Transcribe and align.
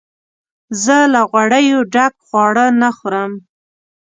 زه 0.83 0.97
له 1.13 1.21
غوړیو 1.29 1.79
ډک 1.93 2.13
خواړه 2.25 2.65
نه 2.81 2.89
خورم. 2.97 3.31